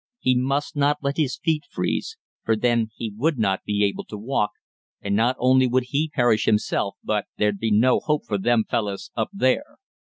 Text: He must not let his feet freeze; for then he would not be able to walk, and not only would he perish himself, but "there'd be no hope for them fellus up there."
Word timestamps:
He 0.17 0.35
must 0.35 0.75
not 0.75 0.97
let 1.03 1.17
his 1.17 1.37
feet 1.37 1.63
freeze; 1.69 2.17
for 2.43 2.55
then 2.55 2.89
he 2.95 3.13
would 3.15 3.37
not 3.37 3.63
be 3.63 3.83
able 3.83 4.03
to 4.05 4.17
walk, 4.17 4.49
and 4.99 5.15
not 5.15 5.35
only 5.37 5.67
would 5.67 5.83
he 5.89 6.09
perish 6.11 6.45
himself, 6.45 6.95
but 7.03 7.25
"there'd 7.37 7.59
be 7.59 7.69
no 7.69 7.99
hope 7.99 8.25
for 8.25 8.39
them 8.39 8.63
fellus 8.67 9.11
up 9.15 9.29
there." 9.31 9.77